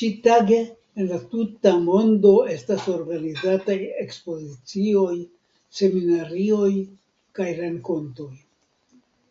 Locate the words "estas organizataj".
2.52-3.78